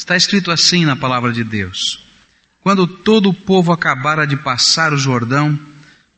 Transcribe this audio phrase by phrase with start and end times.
[0.00, 2.02] Está escrito assim na palavra de Deus.
[2.62, 5.60] Quando todo o povo acabara de passar o Jordão,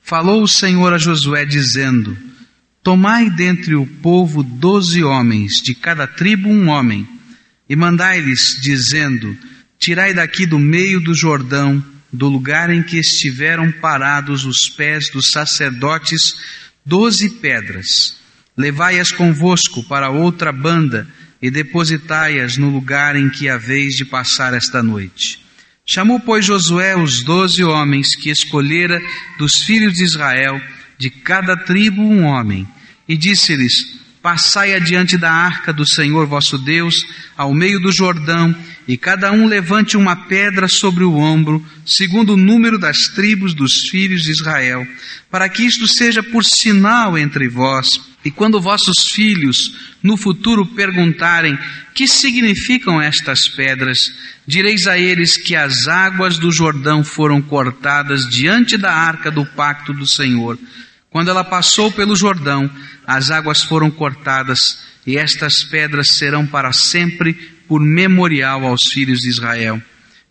[0.01, 2.17] falou o Senhor a Josué, dizendo:
[2.81, 7.09] Tomai dentre o povo doze homens, de cada tribo um homem,
[7.69, 9.37] e mandai-lhes, dizendo:
[9.81, 15.33] Tirai daqui do meio do Jordão, do lugar em que estiveram parados os pés dos
[15.33, 16.37] sacerdotes,
[16.87, 18.17] doze pedras.
[18.57, 21.09] Levai-as convosco para outra banda
[21.43, 25.41] e depositai-as no lugar em que haveis de passar esta noite.
[25.85, 29.03] Chamou, pois, Josué os doze homens que escolhera
[29.37, 30.61] dos filhos de Israel,
[30.97, 32.67] de cada tribo um homem,
[33.09, 37.05] e disse-lhes: Passai adiante da arca do Senhor vosso Deus,
[37.37, 38.55] ao meio do Jordão,
[38.87, 43.89] e cada um levante uma pedra sobre o ombro, segundo o número das tribos dos
[43.89, 44.87] filhos de Israel,
[45.29, 48.01] para que isto seja por sinal entre vós.
[48.25, 51.59] E quando vossos filhos no futuro perguntarem
[51.93, 54.13] que significam estas pedras,
[54.47, 59.93] direis a eles que as águas do Jordão foram cortadas diante da arca do pacto
[59.93, 60.57] do Senhor.
[61.13, 62.69] Quando ela passou pelo Jordão,
[63.07, 64.59] as águas foram cortadas,
[65.07, 67.35] e estas pedras serão para sempre
[67.69, 69.81] por memorial aos filhos de Israel.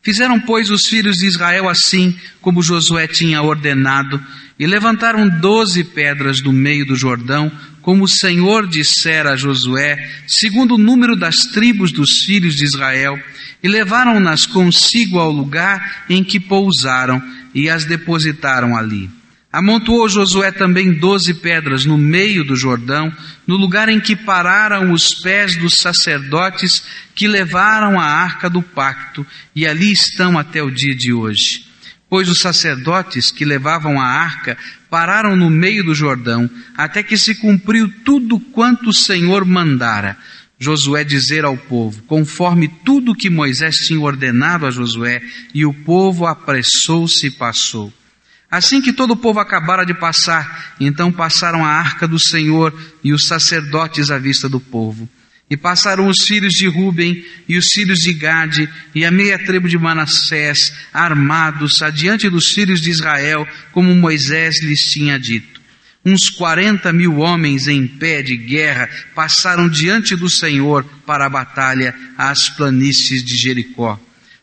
[0.02, 4.20] Fizeram, pois, os filhos de Israel assim como Josué tinha ordenado,
[4.58, 7.52] e levantaram doze pedras do meio do Jordão,
[7.84, 13.20] como o Senhor dissera a Josué, segundo o número das tribos dos filhos de Israel,
[13.62, 17.22] e levaram-nas consigo ao lugar em que pousaram,
[17.54, 19.21] e as depositaram ali.
[19.52, 23.12] Amontoou Josué também doze pedras no meio do Jordão,
[23.46, 26.82] no lugar em que pararam os pés dos sacerdotes
[27.14, 31.66] que levaram a arca do pacto, e ali estão até o dia de hoje.
[32.10, 34.58] Pois os sacerdotes que levavam a arca
[34.90, 40.18] pararam no meio do Jordão, até que se cumpriu tudo quanto o Senhor mandara.
[40.58, 45.22] Josué dizer ao povo, conforme tudo que Moisés tinha ordenado a Josué,
[45.54, 47.92] e o povo apressou-se e passou.
[48.52, 53.14] Assim que todo o povo acabara de passar, então passaram a arca do Senhor e
[53.14, 55.08] os sacerdotes à vista do povo.
[55.50, 59.70] E passaram os filhos de Ruben e os filhos de Gade e a meia tribo
[59.70, 65.62] de Manassés, armados, adiante dos filhos de Israel, como Moisés lhes tinha dito.
[66.04, 71.96] Uns quarenta mil homens em pé de guerra passaram diante do Senhor para a batalha
[72.18, 74.00] às planícies de Jericó.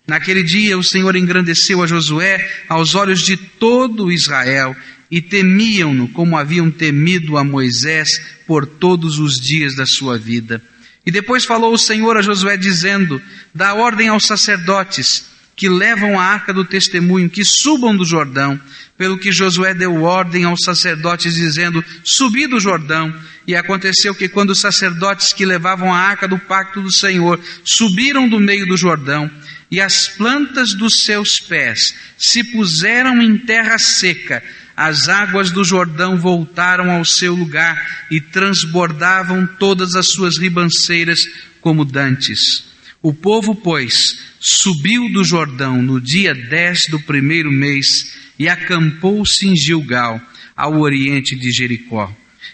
[0.08, 4.74] Naquele dia o Senhor engrandeceu a Josué aos olhos de todo Israel
[5.10, 10.62] e temiam-no como haviam temido a Moisés por todos os dias da sua vida.
[11.04, 13.20] E depois falou o Senhor a Josué dizendo:
[13.54, 18.58] Dá ordem aos sacerdotes que levam a arca do testemunho que subam do Jordão.
[18.96, 23.14] Pelo que Josué deu ordem aos sacerdotes dizendo: Subi do Jordão.
[23.46, 28.28] E aconteceu que quando os sacerdotes que levavam a arca do pacto do Senhor subiram
[28.28, 29.30] do meio do Jordão,
[29.70, 34.42] e as plantas dos seus pés se puseram em terra seca,
[34.76, 41.26] as águas do Jordão voltaram ao seu lugar e transbordavam todas as suas ribanceiras
[41.60, 42.64] como dantes.
[43.02, 49.56] O povo, pois, subiu do Jordão no dia 10 do primeiro mês e acampou-se em
[49.56, 50.20] Gilgal,
[50.56, 52.12] ao oriente de Jericó.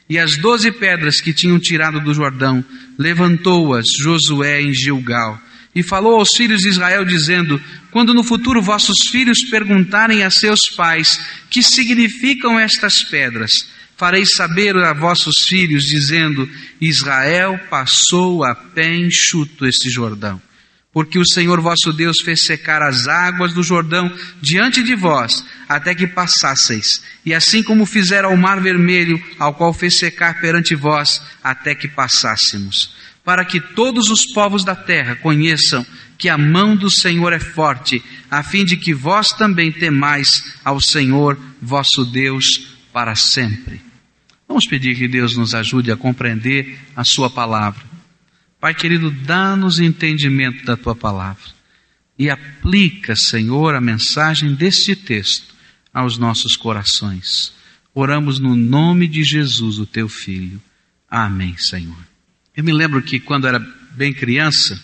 [0.09, 2.65] E as doze pedras que tinham tirado do Jordão,
[2.99, 5.41] levantou-as Josué em Gilgal
[5.75, 10.61] e falou aos filhos de Israel, dizendo: Quando no futuro vossos filhos perguntarem a seus
[10.77, 11.21] pais
[11.51, 16.49] que significam estas pedras, fareis saber a vossos filhos, dizendo:
[16.81, 20.41] Israel passou a pé enxuto este Jordão.
[20.93, 25.93] Porque o Senhor vosso Deus fez secar as águas do Jordão diante de vós, até
[25.93, 27.03] que passasseis.
[27.27, 31.89] E assim como fizera o mar vermelho, ao qual fez secar perante vós, até que
[31.89, 35.85] passássemos para que todos os povos da terra conheçam
[36.19, 40.81] que a mão do Senhor é forte, a fim de que vós também temais ao
[40.81, 43.81] Senhor vosso Deus para sempre.
[44.47, 47.83] Vamos pedir que Deus nos ajude a compreender a Sua palavra.
[48.61, 51.55] Pai querido, dá-nos entendimento da Tua palavra
[52.19, 55.55] e aplica, Senhor, a mensagem deste texto
[55.93, 57.53] aos nossos corações.
[57.95, 60.61] Oramos no nome de Jesus, o Teu Filho.
[61.09, 62.14] Amém, Senhor.
[62.57, 63.59] Eu me lembro que quando era
[63.97, 64.81] bem criança,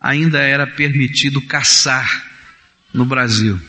[0.00, 2.26] ainda era permitido caçar
[2.92, 3.60] no Brasil.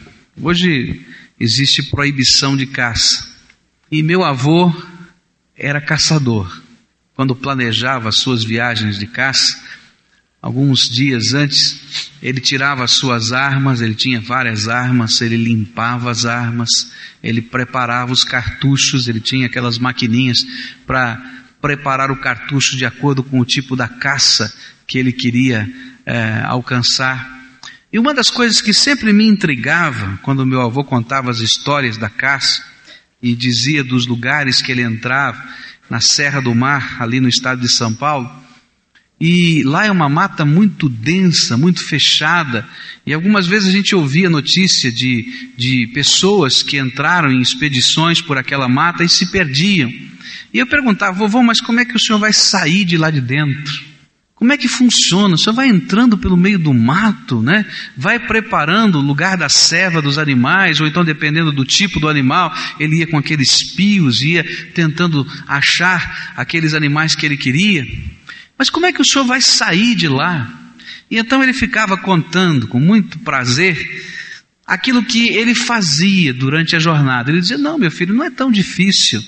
[0.41, 1.05] Hoje
[1.39, 3.29] existe proibição de caça.
[3.91, 4.73] E meu avô
[5.55, 6.61] era caçador.
[7.13, 9.61] Quando planejava suas viagens de caça,
[10.41, 16.25] alguns dias antes, ele tirava as suas armas, ele tinha várias armas, ele limpava as
[16.25, 16.69] armas,
[17.21, 20.39] ele preparava os cartuchos, ele tinha aquelas maquininhas
[20.87, 24.53] para preparar o cartucho de acordo com o tipo da caça
[24.87, 25.69] que ele queria
[26.05, 27.37] é, alcançar.
[27.91, 32.09] E uma das coisas que sempre me intrigava quando meu avô contava as histórias da
[32.09, 32.63] caça
[33.21, 35.43] e dizia dos lugares que ele entrava,
[35.89, 38.29] na Serra do Mar, ali no estado de São Paulo,
[39.19, 42.65] e lá é uma mata muito densa, muito fechada,
[43.05, 48.37] e algumas vezes a gente ouvia notícia de, de pessoas que entraram em expedições por
[48.37, 49.91] aquela mata e se perdiam.
[50.53, 53.19] E eu perguntava, vovô, mas como é que o senhor vai sair de lá de
[53.19, 53.89] dentro?
[54.35, 55.35] Como é que funciona?
[55.35, 57.65] O senhor vai entrando pelo meio do mato, né?
[57.97, 62.55] Vai preparando o lugar da serva dos animais, ou então dependendo do tipo do animal,
[62.79, 67.85] ele ia com aqueles pios, ia tentando achar aqueles animais que ele queria.
[68.59, 70.73] Mas como é que o senhor vai sair de lá?
[71.09, 74.05] E então ele ficava contando com muito prazer
[74.67, 77.31] aquilo que ele fazia durante a jornada.
[77.31, 79.23] Ele dizia: Não, meu filho, não é tão difícil.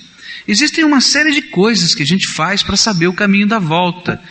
[0.46, 4.22] Existem uma série de coisas que a gente faz para saber o caminho da volta.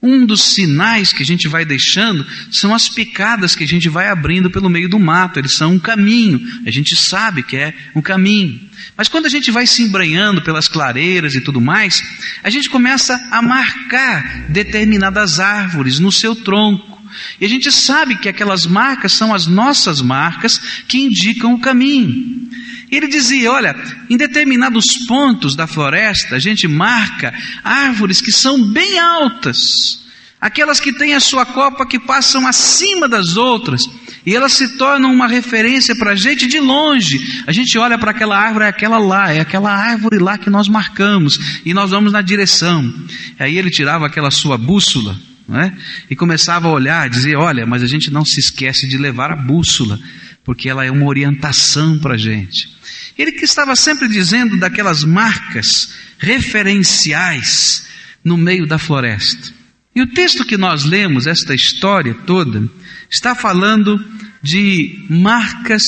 [0.00, 4.08] Um dos sinais que a gente vai deixando são as picadas que a gente vai
[4.08, 5.40] abrindo pelo meio do mato.
[5.40, 6.40] Eles são um caminho.
[6.64, 8.60] A gente sabe que é um caminho.
[8.96, 12.02] Mas quando a gente vai se embranhando pelas clareiras e tudo mais,
[12.44, 16.97] a gente começa a marcar determinadas árvores no seu tronco.
[17.40, 22.48] E a gente sabe que aquelas marcas são as nossas marcas que indicam o caminho.
[22.90, 23.76] Ele dizia: olha,
[24.08, 30.02] em determinados pontos da floresta, a gente marca árvores que são bem altas,
[30.40, 33.82] aquelas que têm a sua copa que passam acima das outras,
[34.24, 37.42] e elas se tornam uma referência para a gente de longe.
[37.46, 40.68] A gente olha para aquela árvore, é aquela lá, é aquela árvore lá que nós
[40.68, 42.92] marcamos, e nós vamos na direção.
[43.38, 45.18] Aí ele tirava aquela sua bússola,
[45.50, 45.72] é?
[46.10, 49.36] e começava a olhar, dizer: olha, mas a gente não se esquece de levar a
[49.36, 49.98] bússola,
[50.44, 52.68] porque ela é uma orientação para a gente.
[53.16, 57.86] Ele que estava sempre dizendo daquelas marcas referenciais
[58.22, 59.52] no meio da floresta.
[59.94, 62.68] E o texto que nós lemos, esta história toda,
[63.10, 63.98] está falando
[64.42, 65.82] de marcas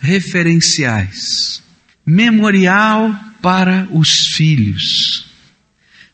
[0.00, 1.62] referenciais.
[2.04, 5.25] Memorial para os filhos.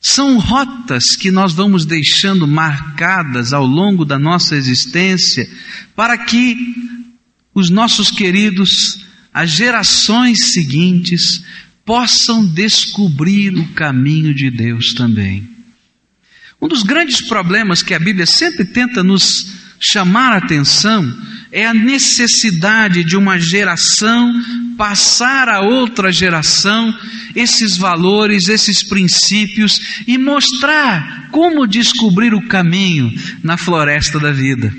[0.02, 5.48] São rotas que nós vamos deixando marcadas ao longo da nossa existência
[5.94, 6.74] para que
[7.54, 11.44] os nossos queridos as gerações seguintes
[11.84, 15.48] possam descobrir o caminho de Deus também.
[16.60, 21.02] Um dos grandes problemas que a Bíblia sempre tenta nos chamar a atenção
[21.52, 24.32] é a necessidade de uma geração
[24.76, 26.98] passar a outra geração
[27.34, 33.12] esses valores, esses princípios e mostrar como descobrir o caminho
[33.42, 34.74] na floresta da vida.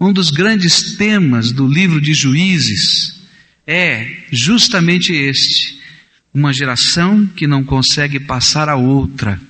[0.00, 3.22] Um dos grandes temas do livro de Juízes
[3.64, 5.78] é justamente este:
[6.34, 9.40] uma geração que não consegue passar a outra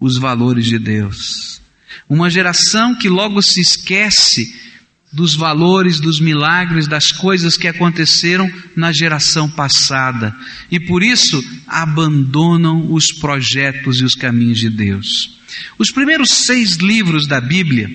[0.00, 1.60] os valores de Deus.
[2.08, 4.69] Uma geração que logo se esquece
[5.12, 10.34] dos valores, dos milagres, das coisas que aconteceram na geração passada
[10.70, 15.38] e por isso abandonam os projetos e os caminhos de Deus.
[15.78, 17.90] Os primeiros seis livros da Bíblia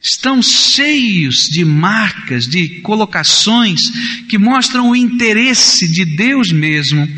[0.00, 3.80] estão cheios de marcas, de colocações
[4.28, 7.08] que mostram o interesse de Deus mesmo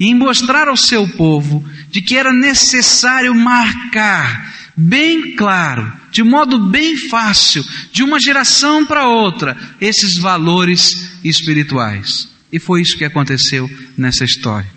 [0.00, 4.48] em mostrar ao seu povo de que era necessário marcar
[4.78, 12.28] bem claro, de modo bem fácil, de uma geração para outra, esses valores espirituais.
[12.52, 14.70] E foi isso que aconteceu nessa história.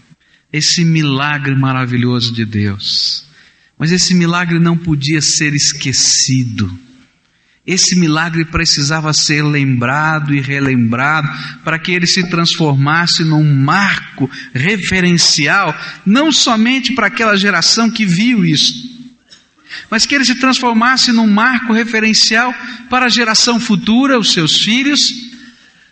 [0.51, 3.23] Esse milagre maravilhoso de Deus.
[3.77, 6.71] Mas esse milagre não podia ser esquecido.
[7.65, 11.29] Esse milagre precisava ser lembrado e relembrado
[11.63, 18.43] para que ele se transformasse num marco referencial, não somente para aquela geração que viu
[18.43, 18.90] isso,
[19.89, 22.53] mas que ele se transformasse num marco referencial
[22.89, 25.31] para a geração futura, os seus filhos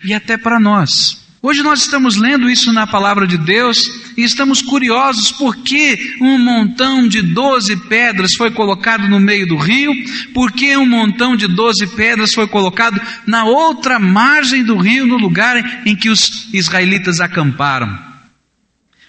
[0.03, 1.19] e até para nós.
[1.41, 3.77] Hoje nós estamos lendo isso na palavra de Deus
[4.17, 9.93] e estamos curiosos porque um montão de doze pedras foi colocado no meio do rio,
[10.33, 15.83] porque um montão de doze pedras foi colocado na outra margem do rio, no lugar
[15.86, 17.98] em que os israelitas acamparam.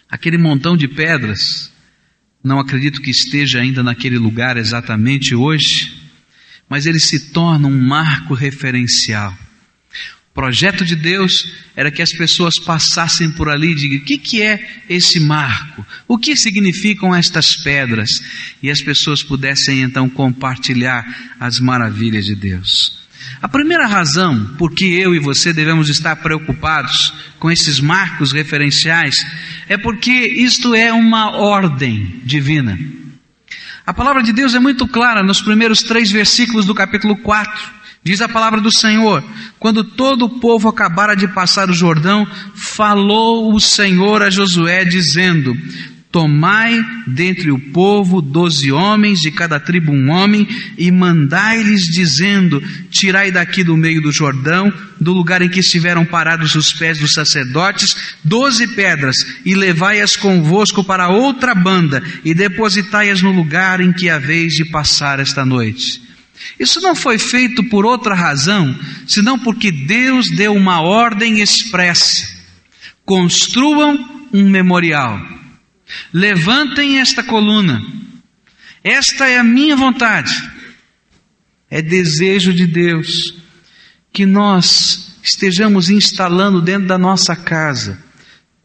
[0.08, 1.72] Aquele montão de pedras,
[2.42, 6.00] não acredito que esteja ainda naquele lugar exatamente hoje,
[6.68, 9.36] mas ele se torna um marco referencial
[10.30, 14.16] o projeto de Deus era que as pessoas passassem por ali e digam: o que,
[14.16, 15.84] que é esse marco?
[16.06, 18.08] O que significam estas pedras?
[18.62, 22.99] E as pessoas pudessem então compartilhar as maravilhas de Deus.
[23.42, 29.24] A primeira razão por que eu e você devemos estar preocupados com esses marcos referenciais
[29.66, 32.78] é porque isto é uma ordem divina.
[33.86, 37.80] A palavra de Deus é muito clara nos primeiros três versículos do capítulo 4.
[38.04, 39.24] Diz a palavra do Senhor:
[39.58, 45.56] quando todo o povo acabara de passar o Jordão, falou o Senhor a Josué, dizendo:
[46.12, 53.30] Tomai dentre o povo doze homens, de cada tribo um homem, e mandai-lhes dizendo, tirai
[53.30, 57.94] daqui do meio do Jordão, do lugar em que estiveram parados os pés dos sacerdotes,
[58.24, 59.14] doze pedras,
[59.44, 65.20] e levai-as convosco para outra banda, e depositai-as no lugar em que haveis de passar
[65.20, 66.02] esta noite.
[66.58, 68.76] Isso não foi feito por outra razão,
[69.06, 72.28] senão porque Deus deu uma ordem expressa.
[73.04, 75.39] Construam um memorial
[76.12, 77.82] Levantem esta coluna.
[78.82, 80.50] Esta é a minha vontade.
[81.70, 83.34] É desejo de Deus
[84.12, 88.02] que nós estejamos instalando dentro da nossa casa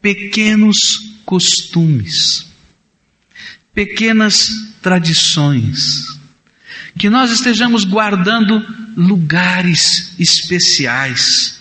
[0.00, 0.76] pequenos
[1.24, 2.46] costumes,
[3.74, 6.06] pequenas tradições,
[6.96, 8.64] que nós estejamos guardando
[8.96, 11.58] lugares especiais,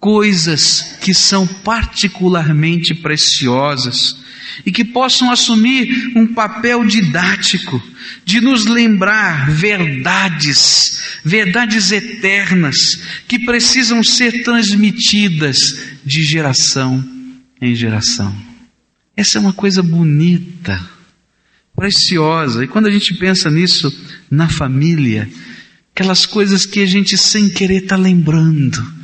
[0.00, 4.16] coisas que são particularmente preciosas
[4.64, 7.82] e que possam assumir um papel didático
[8.24, 17.04] de nos lembrar verdades, verdades eternas que precisam ser transmitidas de geração
[17.60, 18.34] em geração.
[19.16, 20.80] Essa é uma coisa bonita,
[21.74, 22.64] preciosa.
[22.64, 23.92] E quando a gente pensa nisso
[24.30, 25.28] na família,
[25.92, 28.98] aquelas coisas que a gente sem querer está lembrando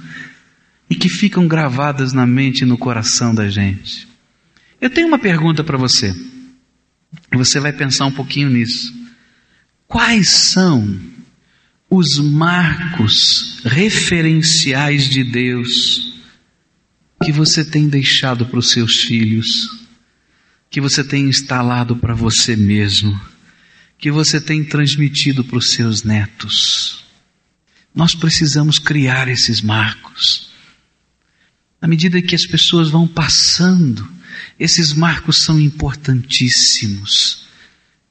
[0.89, 4.07] e que ficam gravadas na mente e no coração da gente.
[4.81, 6.15] Eu tenho uma pergunta para você.
[7.33, 8.95] Você vai pensar um pouquinho nisso.
[9.87, 11.01] Quais são
[11.89, 16.15] os marcos referenciais de Deus
[17.25, 19.87] que você tem deixado para os seus filhos,
[20.69, 23.19] que você tem instalado para você mesmo,
[23.97, 27.05] que você tem transmitido para os seus netos?
[27.95, 30.53] Nós precisamos criar esses marcos.
[31.85, 34.09] À medida que as pessoas vão passando,
[34.59, 37.45] esses marcos são importantíssimos.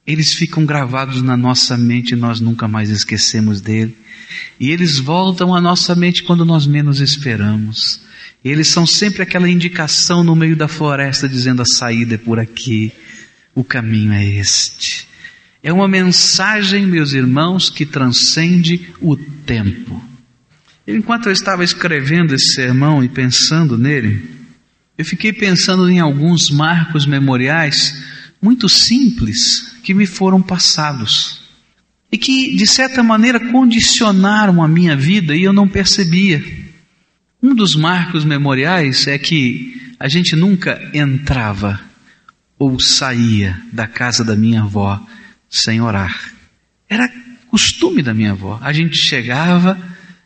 [0.06, 3.98] Eles ficam gravados na nossa mente e nós nunca mais esquecemos dele.
[4.60, 8.00] E eles voltam à nossa mente quando nós menos esperamos.
[8.44, 12.92] Eles são sempre aquela indicação no meio da floresta dizendo a saída é por aqui,
[13.56, 15.08] o caminho é este.
[15.60, 20.13] É uma mensagem, meus irmãos, que transcende o tempo.
[20.86, 24.28] Enquanto eu estava escrevendo esse sermão e pensando nele,
[24.98, 28.04] eu fiquei pensando em alguns marcos memoriais
[28.40, 31.40] muito simples que me foram passados
[32.12, 36.44] e que, de certa maneira, condicionaram a minha vida e eu não percebia.
[37.42, 41.80] Um dos marcos memoriais é que a gente nunca entrava
[42.58, 45.04] ou saía da casa da minha avó
[45.50, 46.32] sem orar.
[46.88, 47.10] Era
[47.48, 48.58] costume da minha avó.
[48.62, 49.78] A gente chegava,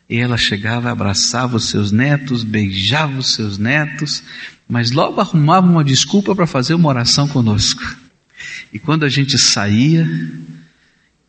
[0.09, 4.23] e ela chegava, abraçava os seus netos, beijava os seus netos,
[4.67, 7.95] mas logo arrumava uma desculpa para fazer uma oração conosco.
[8.73, 10.07] E quando a gente saía,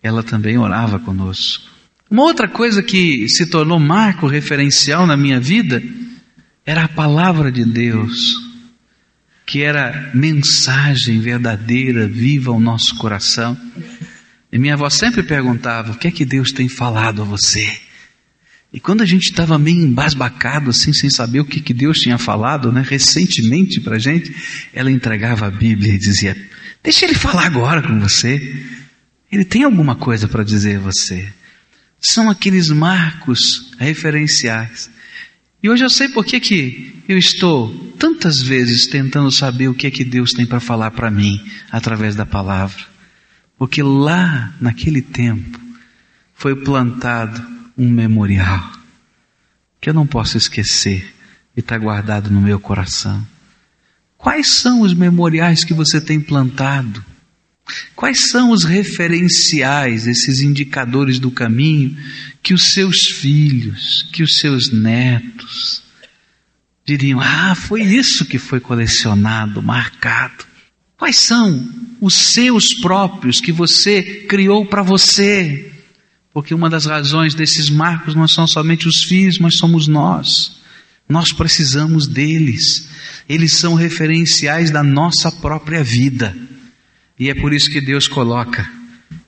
[0.02, 1.68] ela também orava conosco.
[2.10, 5.82] Uma outra coisa que se tornou marco referencial na minha vida
[6.64, 8.34] era a palavra de Deus,
[9.44, 13.56] que era mensagem verdadeira, viva ao nosso coração.
[14.50, 17.89] E minha avó sempre perguntava: o que é que Deus tem falado a você?
[18.72, 22.18] E quando a gente estava meio embasbacado, assim, sem saber o que, que Deus tinha
[22.18, 24.34] falado, né, recentemente para a gente,
[24.72, 26.36] ela entregava a Bíblia e dizia:
[26.82, 28.64] Deixa ele falar agora com você.
[29.30, 31.32] Ele tem alguma coisa para dizer a você.
[32.00, 34.90] São aqueles marcos referenciais.
[35.62, 39.86] E hoje eu sei por que, que eu estou tantas vezes tentando saber o que
[39.86, 41.38] é que Deus tem para falar para mim
[41.70, 42.82] através da palavra.
[43.58, 45.60] Porque lá, naquele tempo,
[46.34, 48.70] foi plantado um memorial
[49.80, 51.14] que eu não posso esquecer
[51.56, 53.26] e está guardado no meu coração.
[54.18, 57.02] Quais são os memoriais que você tem plantado?
[57.96, 61.96] Quais são os referenciais, esses indicadores do caminho
[62.42, 65.82] que os seus filhos, que os seus netos
[66.84, 70.44] diriam: Ah, foi isso que foi colecionado, marcado.
[70.98, 71.66] Quais são
[71.98, 75.69] os seus próprios que você criou para você?
[76.32, 80.60] Porque uma das razões desses marcos não são somente os filhos, mas somos nós.
[81.08, 82.88] Nós precisamos deles.
[83.28, 86.36] Eles são referenciais da nossa própria vida.
[87.18, 88.70] E é por isso que Deus coloca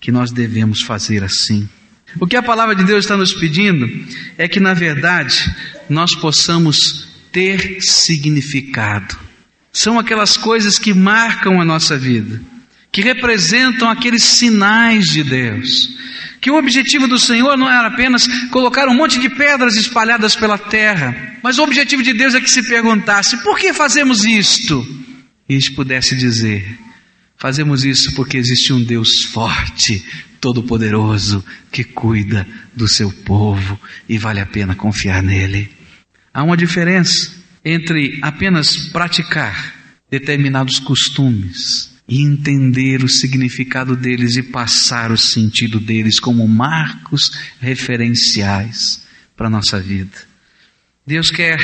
[0.00, 1.68] que nós devemos fazer assim.
[2.20, 3.88] O que a palavra de Deus está nos pedindo
[4.38, 5.54] é que, na verdade,
[5.88, 9.16] nós possamos ter significado.
[9.72, 12.40] São aquelas coisas que marcam a nossa vida
[12.92, 15.96] que representam aqueles sinais de Deus.
[16.42, 20.58] Que o objetivo do Senhor não era apenas colocar um monte de pedras espalhadas pela
[20.58, 24.84] terra, mas o objetivo de Deus é que se perguntasse: por que fazemos isto?
[25.48, 26.76] E eles pudesse dizer:
[27.36, 30.04] fazemos isso porque existe um Deus forte,
[30.40, 32.44] todo-poderoso, que cuida
[32.74, 35.70] do seu povo e vale a pena confiar nele.
[36.34, 37.30] Há uma diferença
[37.64, 39.74] entre apenas praticar
[40.10, 49.02] determinados costumes e entender o significado deles e passar o sentido deles como marcos referenciais
[49.34, 50.12] para a nossa vida.
[51.06, 51.58] Deus quer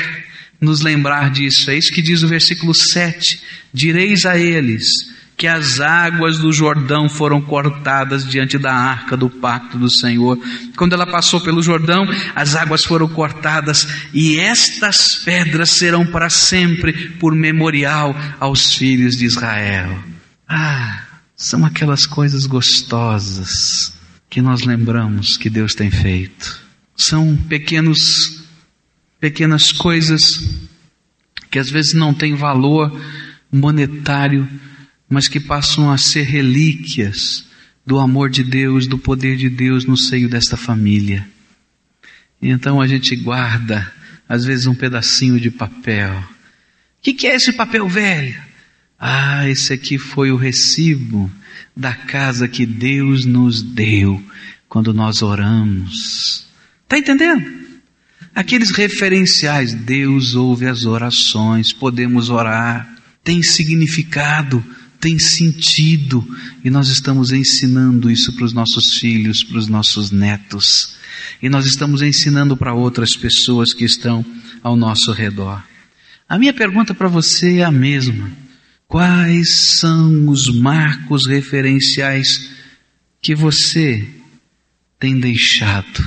[0.59, 1.69] nos lembrar disso.
[1.69, 3.39] É isso que diz o versículo 7:
[3.71, 4.87] Direis a eles
[5.37, 10.35] que as águas do Jordão foram cortadas diante da arca do pacto do Senhor.
[10.75, 17.11] Quando ela passou pelo Jordão, as águas foram cortadas e estas pedras serão para sempre
[17.19, 20.09] por memorial aos filhos de Israel.
[20.51, 23.93] Ah, são aquelas coisas gostosas
[24.27, 26.59] que nós lembramos que Deus tem feito.
[26.97, 28.39] São pequenos
[29.19, 30.21] pequenas coisas
[31.51, 32.99] que às vezes não têm valor
[33.51, 34.47] monetário,
[35.07, 37.45] mas que passam a ser relíquias
[37.85, 41.27] do amor de Deus, do poder de Deus no seio desta família.
[42.41, 43.91] E então a gente guarda,
[44.27, 46.13] às vezes, um pedacinho de papel.
[46.13, 48.48] O que, que é esse papel velho?
[48.99, 51.31] Ah, esse aqui foi o recibo
[51.75, 54.21] da casa que Deus nos deu
[54.67, 56.45] quando nós oramos.
[56.83, 57.49] Está entendendo?
[58.35, 64.63] Aqueles referenciais, Deus ouve as orações, podemos orar, tem significado,
[64.99, 66.25] tem sentido,
[66.63, 70.95] e nós estamos ensinando isso para os nossos filhos, para os nossos netos,
[71.41, 74.25] e nós estamos ensinando para outras pessoas que estão
[74.61, 75.63] ao nosso redor.
[76.27, 78.48] A minha pergunta para você é a mesma.
[78.89, 82.49] Quais são os marcos referenciais
[83.21, 84.09] que você
[84.97, 86.03] tem deixado?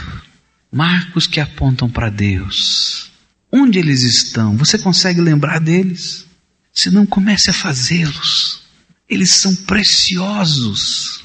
[0.70, 3.12] Marcos que apontam para Deus.
[3.52, 4.56] Onde eles estão?
[4.56, 6.26] Você consegue lembrar deles?
[6.72, 8.62] Se não, comece a fazê-los.
[9.08, 11.22] Eles são preciosos.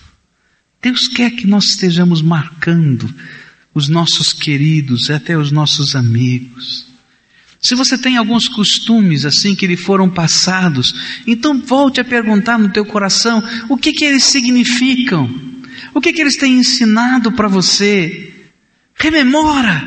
[0.80, 3.12] Deus quer que nós estejamos marcando
[3.74, 6.87] os nossos queridos, até os nossos amigos.
[7.68, 12.70] Se você tem alguns costumes assim que lhe foram passados, então volte a perguntar no
[12.70, 15.30] teu coração o que que eles significam,
[15.94, 18.34] o que que eles têm ensinado para você.
[18.96, 19.86] Rememora,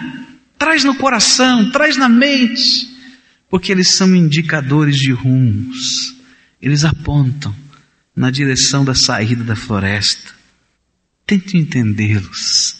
[0.58, 2.86] traz no coração, traz na mente,
[3.48, 6.14] porque eles são indicadores de rumos.
[6.60, 7.56] Eles apontam
[8.14, 10.34] na direção da saída da floresta.
[11.26, 12.76] Tente entendê-los.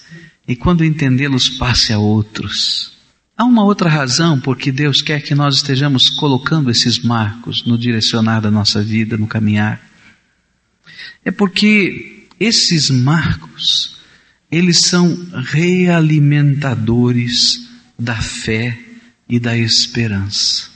[0.47, 3.00] E quando entendê-los, passe a outros.
[3.41, 8.43] Há uma outra razão porque Deus quer que nós estejamos colocando esses marcos no direcionar
[8.43, 9.81] da nossa vida, no caminhar.
[11.25, 13.97] É porque esses marcos,
[14.53, 17.67] eles são realimentadores
[17.99, 18.79] da fé
[19.27, 20.69] e da esperança.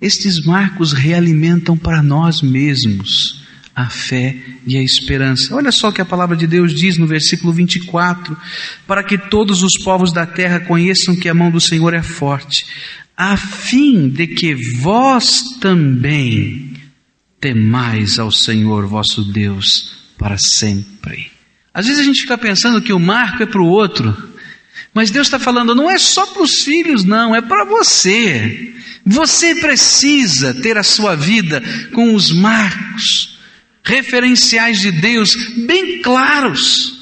[0.00, 3.44] Estes marcos realimentam para nós mesmos
[3.78, 4.34] a fé
[4.66, 5.54] e a esperança.
[5.54, 8.36] Olha só o que a palavra de Deus diz no versículo 24:
[8.88, 12.66] para que todos os povos da terra conheçam que a mão do Senhor é forte,
[13.16, 16.72] a fim de que vós também
[17.40, 21.30] temais ao Senhor vosso Deus para sempre.
[21.72, 24.34] Às vezes a gente fica pensando que o marco é para o outro,
[24.92, 28.74] mas Deus está falando, não é só para os filhos, não, é para você.
[29.06, 31.62] Você precisa ter a sua vida
[31.92, 33.37] com os marcos
[33.84, 35.34] referenciais de Deus
[35.66, 36.98] bem claros,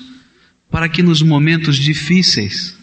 [0.71, 2.77] para que nos momentos difíceis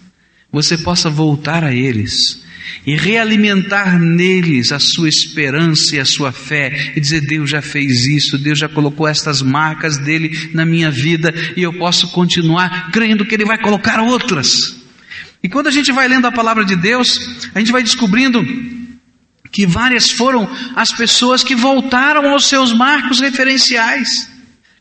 [0.51, 2.43] você possa voltar a eles
[2.85, 8.05] e realimentar neles a sua esperança e a sua fé e dizer: Deus já fez
[8.05, 13.25] isso, Deus já colocou estas marcas dele na minha vida e eu posso continuar crendo
[13.25, 14.81] que ele vai colocar outras.
[15.41, 18.41] E quando a gente vai lendo a palavra de Deus, a gente vai descobrindo
[19.53, 24.27] que várias foram as pessoas que voltaram aos seus marcos referenciais.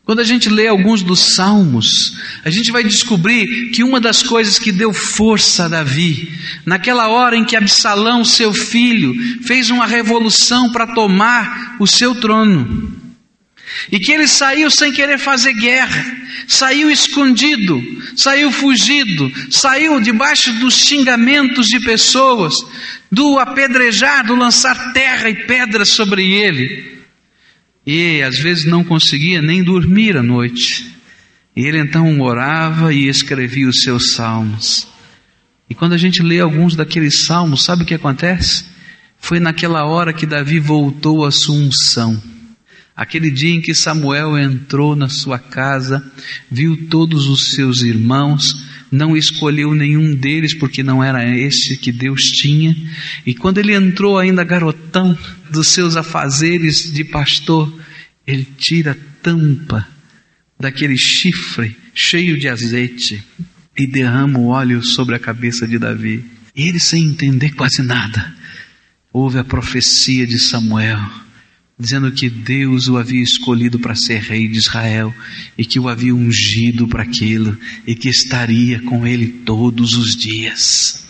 [0.03, 4.59] Quando a gente lê alguns dos salmos, a gente vai descobrir que uma das coisas
[4.59, 6.27] que deu força a Davi,
[6.65, 12.91] naquela hora em que Absalão, seu filho, fez uma revolução para tomar o seu trono,
[13.91, 17.81] e que ele saiu sem querer fazer guerra, saiu escondido,
[18.15, 22.55] saiu fugido, saiu debaixo dos xingamentos de pessoas,
[23.13, 27.03] do apedrejar, do lançar terra e pedras sobre ele.
[27.85, 30.91] E às vezes não conseguia nem dormir à noite.
[31.55, 34.87] E ele então orava e escrevia os seus salmos.
[35.69, 38.65] E quando a gente lê alguns daqueles salmos, sabe o que acontece?
[39.19, 42.21] Foi naquela hora que Davi voltou à sua unção.
[42.95, 46.03] Aquele dia em que Samuel entrou na sua casa,
[46.49, 52.21] viu todos os seus irmãos, não escolheu nenhum deles porque não era este que Deus
[52.25, 52.75] tinha,
[53.25, 55.17] e quando ele entrou ainda garotão
[55.49, 57.73] dos seus afazeres de pastor,
[58.25, 59.87] ele tira a tampa
[60.59, 63.23] daquele chifre cheio de azeite
[63.75, 66.23] e derrama o óleo sobre a cabeça de Davi.
[66.55, 68.31] E ele, sem entender quase nada,
[69.11, 71.01] ouve a profecia de Samuel,
[71.77, 75.13] dizendo que Deus o havia escolhido para ser rei de Israel
[75.57, 81.05] e que o havia ungido para aquilo e que estaria com ele todos os dias.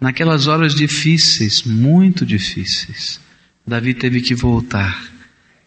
[0.00, 3.20] Naquelas horas difíceis, muito difíceis,
[3.66, 5.04] Davi teve que voltar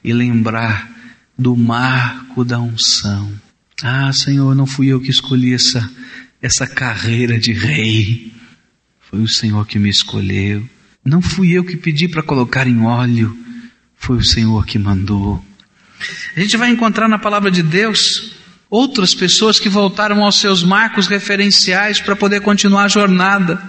[0.04, 0.90] e lembrar
[1.38, 3.32] do marco da unção.
[3.84, 5.90] Ah, Senhor, não fui eu que escolhi essa,
[6.42, 8.32] essa carreira de rei.
[9.00, 10.68] Foi o Senhor que me escolheu.
[11.04, 13.36] Não fui eu que pedi para colocar em óleo.
[14.02, 15.46] Foi o Senhor que mandou.
[16.36, 18.32] A gente vai encontrar na palavra de Deus
[18.68, 23.62] outras pessoas que voltaram aos seus marcos referenciais para poder continuar a jornada.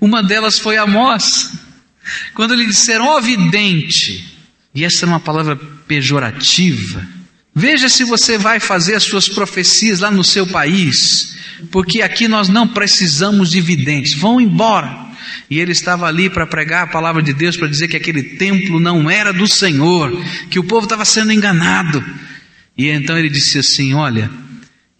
[0.00, 1.52] Uma delas foi Amós.
[2.32, 4.38] Quando lhe disseram, ó oh, vidente,
[4.72, 7.04] e essa é uma palavra pejorativa,
[7.52, 11.36] veja se você vai fazer as suas profecias lá no seu país,
[11.72, 15.06] porque aqui nós não precisamos de videntes, vão embora.
[15.50, 18.80] E ele estava ali para pregar a palavra de Deus, para dizer que aquele templo
[18.80, 20.12] não era do Senhor,
[20.50, 22.04] que o povo estava sendo enganado.
[22.76, 24.30] E então ele disse assim: Olha,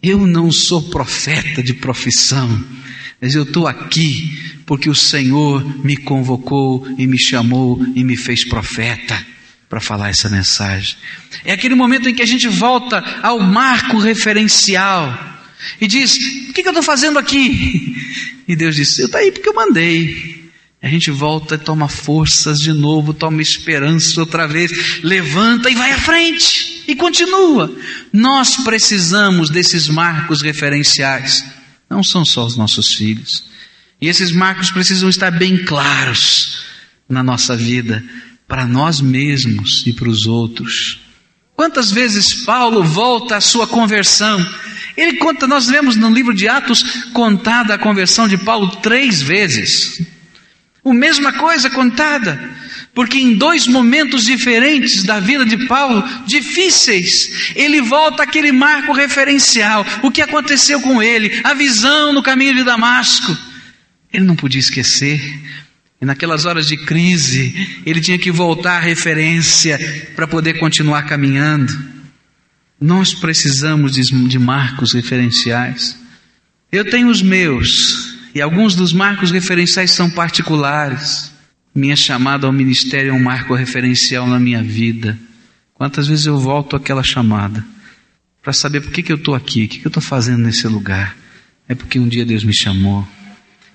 [0.01, 2.63] eu não sou profeta de profissão,
[3.21, 8.43] mas eu estou aqui porque o Senhor me convocou e me chamou e me fez
[8.43, 9.25] profeta
[9.69, 10.97] para falar essa mensagem.
[11.43, 15.37] É aquele momento em que a gente volta ao marco referencial
[15.79, 17.95] e diz: O que, que eu estou fazendo aqui?
[18.47, 20.37] E Deus diz: Eu estou aí porque eu mandei.
[20.81, 25.91] A gente volta e toma forças de novo, toma esperança outra vez, levanta e vai
[25.91, 27.75] à frente e continua.
[28.13, 31.43] Nós precisamos desses marcos referenciais.
[31.89, 33.45] Não são só os nossos filhos.
[33.99, 36.63] E esses marcos precisam estar bem claros
[37.09, 38.03] na nossa vida,
[38.47, 40.99] para nós mesmos e para os outros.
[41.57, 44.39] Quantas vezes Paulo volta à sua conversão?
[44.95, 49.99] Ele conta, nós vemos no livro de Atos contada a conversão de Paulo três vezes.
[50.85, 52.39] A mesma coisa contada,
[52.93, 59.83] porque em dois momentos diferentes da vida de Paulo, difíceis, ele volta àquele marco referencial,
[60.03, 63.35] o que aconteceu com ele, a visão no caminho de Damasco.
[64.13, 65.19] Ele não podia esquecer,
[66.01, 69.77] e naquelas horas de crise, ele tinha que voltar à referência
[70.15, 71.75] para poder continuar caminhando.
[72.79, 75.97] Nós precisamos de, marcos referenciais.
[76.71, 81.31] Eu tenho os meus, e alguns dos marcos referenciais são particulares.
[81.73, 85.17] Minha chamada ao ministério é um marco referencial na minha vida.
[85.73, 87.65] Quantas vezes eu volto àquela chamada
[88.43, 90.67] para saber por que, que eu estou aqui, o que, que eu estou fazendo nesse
[90.67, 91.17] lugar.
[91.67, 93.07] É porque um dia Deus me chamou.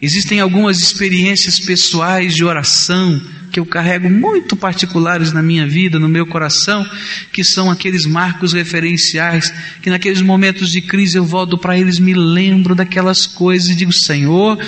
[0.03, 6.09] Existem algumas experiências pessoais de oração que eu carrego muito particulares na minha vida, no
[6.09, 6.85] meu coração,
[7.33, 12.15] que são aqueles marcos referenciais, que naqueles momentos de crise eu volto para eles, me
[12.15, 14.59] lembro daquelas coisas e digo: Senhor,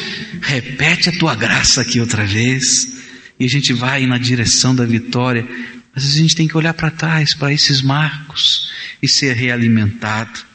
[0.41, 3.03] repete a tua graça aqui outra vez.
[3.41, 5.45] E a gente vai na direção da vitória.
[5.93, 8.71] Mas a gente tem que olhar para trás, para esses marcos,
[9.03, 10.54] e ser realimentado.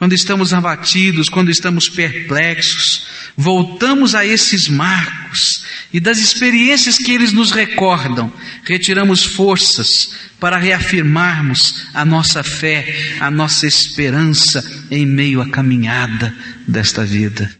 [0.00, 7.34] Quando estamos abatidos, quando estamos perplexos, voltamos a esses marcos e das experiências que eles
[7.34, 8.32] nos recordam,
[8.64, 16.34] retiramos forças para reafirmarmos a nossa fé, a nossa esperança em meio à caminhada
[16.66, 17.54] desta vida.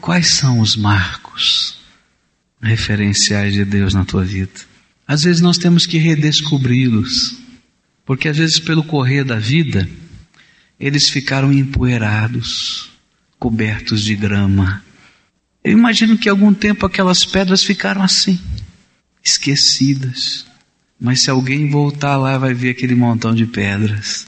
[0.00, 1.78] Quais são os marcos
[2.60, 4.50] referenciais de Deus na tua vida?
[5.06, 7.36] Às vezes nós temos que redescobri-los,
[8.04, 9.88] porque às vezes pelo correr da vida,
[10.78, 12.90] eles ficaram empoeirados,
[13.38, 14.84] cobertos de grama.
[15.64, 18.38] Eu imagino que algum tempo aquelas pedras ficaram assim,
[19.22, 20.46] esquecidas.
[21.00, 24.26] Mas se alguém voltar lá, vai ver aquele montão de pedras.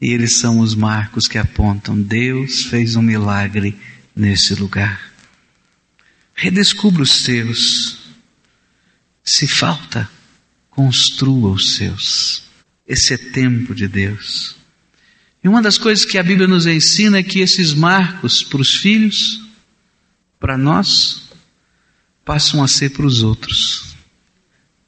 [0.00, 3.76] E eles são os marcos que apontam: Deus fez um milagre
[4.14, 5.12] nesse lugar.
[6.34, 7.98] Redescubra os seus.
[9.22, 10.10] Se falta,
[10.70, 12.44] construa os seus.
[12.86, 14.59] Esse é tempo de Deus.
[15.42, 18.74] E uma das coisas que a Bíblia nos ensina é que esses marcos para os
[18.74, 19.40] filhos,
[20.38, 21.30] para nós,
[22.24, 23.96] passam a ser para os outros.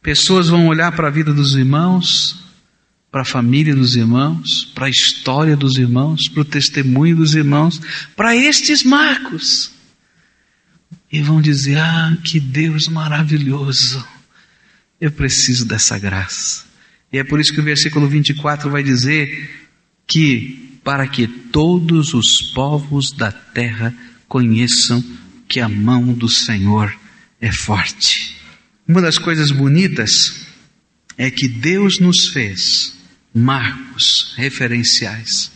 [0.02, 2.42] Pessoas vão olhar para a vida dos irmãos,
[3.10, 7.80] para a família dos irmãos, para a história dos irmãos, para o testemunho dos irmãos,
[8.14, 9.72] para estes marcos.
[11.10, 14.04] E vão dizer: Ah, que Deus maravilhoso!
[15.00, 16.64] Eu preciso dessa graça.
[17.12, 19.61] E é por isso que o versículo 24 vai dizer
[20.06, 23.94] que para que todos os povos da terra
[24.28, 25.02] conheçam
[25.48, 26.94] que a mão do Senhor
[27.40, 28.36] é forte.
[28.86, 30.46] Uma das coisas bonitas
[31.16, 32.94] é que Deus nos fez
[33.34, 35.52] marcos referenciais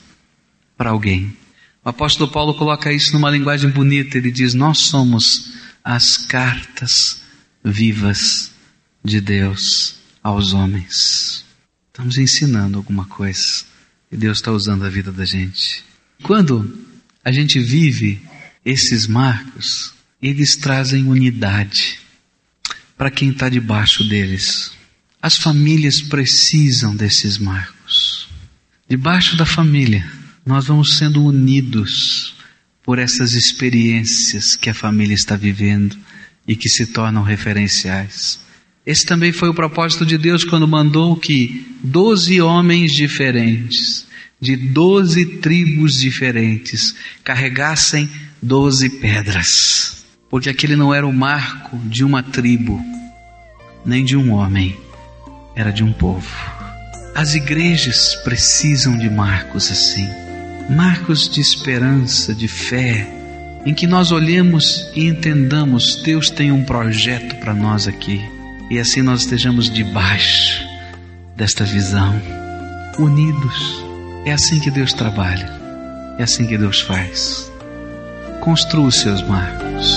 [0.77, 1.37] para alguém.
[1.85, 4.19] O apóstolo Paulo coloca isso numa linguagem bonita.
[4.19, 7.23] Ele diz: Nós somos as cartas
[7.65, 8.51] vivas
[9.05, 11.45] de Deus aos homens.
[11.89, 13.65] Estamos ensinando alguma coisa
[14.11, 15.85] e Deus está usando a vida da gente.
[16.23, 16.87] Quando
[17.25, 18.21] a gente vive
[18.65, 21.99] esses marcos, eles trazem unidade
[22.97, 24.73] para quem está debaixo deles.
[25.21, 28.29] As famílias precisam desses marcos.
[28.89, 30.09] Debaixo da família,
[30.45, 32.35] nós vamos sendo unidos
[32.83, 35.99] por essas experiências que a família está vivendo
[36.47, 38.39] e que se tornam referenciais.
[38.87, 44.07] Esse também foi o propósito de Deus quando mandou que doze homens diferentes,
[44.41, 46.95] de doze tribos diferentes,
[47.25, 48.09] carregassem
[48.41, 52.81] doze pedras, porque aquele não era o marco de uma tribo,
[53.85, 54.77] nem de um homem,
[55.57, 56.31] era de um povo.
[57.13, 60.07] As igrejas precisam de marcos assim,
[60.71, 63.13] marcos de esperança, de fé,
[63.65, 68.36] em que nós olhemos e entendamos Deus tem um projeto para nós aqui,
[68.71, 70.65] e assim nós estejamos debaixo
[71.37, 72.15] desta visão,
[72.99, 73.85] unidos.
[74.25, 75.51] É assim que Deus trabalha,
[76.19, 77.51] é assim que Deus faz
[78.47, 79.96] construa os seus marcos.